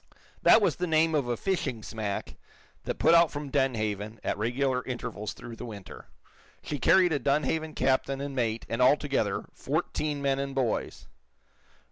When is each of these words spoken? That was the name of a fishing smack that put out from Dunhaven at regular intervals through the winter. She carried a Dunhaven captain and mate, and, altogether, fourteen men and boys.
That 0.41 0.63
was 0.63 0.77
the 0.77 0.87
name 0.87 1.13
of 1.13 1.27
a 1.27 1.37
fishing 1.37 1.83
smack 1.83 2.35
that 2.85 2.97
put 2.97 3.13
out 3.13 3.29
from 3.29 3.51
Dunhaven 3.51 4.19
at 4.23 4.35
regular 4.35 4.83
intervals 4.85 5.33
through 5.33 5.57
the 5.57 5.63
winter. 5.67 6.07
She 6.63 6.79
carried 6.79 7.13
a 7.13 7.19
Dunhaven 7.19 7.75
captain 7.75 8.19
and 8.19 8.35
mate, 8.35 8.65
and, 8.67 8.81
altogether, 8.81 9.45
fourteen 9.53 10.19
men 10.19 10.39
and 10.39 10.55
boys. 10.55 11.05